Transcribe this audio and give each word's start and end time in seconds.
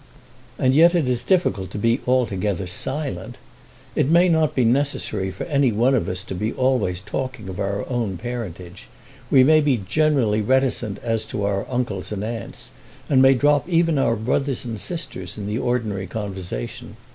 And 0.57 0.73
yet 0.73 0.95
it 0.95 1.07
is 1.07 1.21
difficult 1.21 1.69
to 1.69 1.77
be 1.77 1.99
altogether 2.07 2.65
silent! 2.65 3.37
It 3.95 4.09
may 4.09 4.29
not 4.29 4.55
be 4.55 4.65
necessary 4.65 5.29
for 5.29 5.43
any 5.43 5.69
of 5.69 6.09
us 6.09 6.23
to 6.23 6.33
be 6.33 6.51
always 6.53 7.01
talking 7.01 7.47
of 7.47 7.59
our 7.59 7.87
own 7.87 8.17
parentage. 8.17 8.87
We 9.29 9.43
may 9.43 9.61
be 9.61 9.77
generally 9.87 10.41
reticent 10.41 10.97
as 11.03 11.23
to 11.25 11.43
our 11.43 11.67
uncles 11.69 12.11
and 12.11 12.23
aunts, 12.23 12.71
and 13.09 13.21
may 13.21 13.35
drop 13.35 13.69
even 13.69 13.99
our 13.99 14.15
brothers 14.15 14.65
and 14.65 14.79
sisters 14.79 15.37
in 15.37 15.47
our 15.55 15.63
ordinary 15.63 16.07
conversation. 16.07 16.97